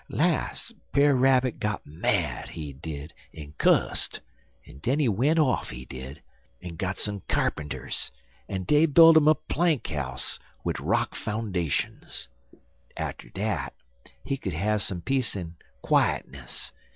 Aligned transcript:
Las' 0.09 0.71
Brer 0.93 1.13
Rabbit 1.15 1.59
got 1.59 1.85
mad, 1.85 2.49
he 2.49 2.73
did, 2.73 3.13
en 3.35 3.53
cusst, 3.59 4.19
en 4.65 4.79
den 4.79 4.97
he 4.99 5.07
went 5.07 5.37
off, 5.37 5.69
he 5.69 5.85
did, 5.85 6.23
en 6.59 6.75
got 6.75 6.97
some 6.97 7.19
kyarpinters, 7.29 8.09
en 8.49 8.63
dey 8.63 8.87
b'ilt 8.87 9.15
'im 9.17 9.27
a 9.27 9.35
plank 9.35 9.85
house 9.85 10.39
wid 10.63 10.79
rock 10.79 11.13
foundashuns. 11.13 12.29
Atter 12.97 13.29
dat 13.29 13.75
he 14.23 14.37
could 14.37 14.53
have 14.53 14.81
some 14.81 15.01
peace 15.01 15.35
en 15.35 15.55
quietness. 15.83 16.71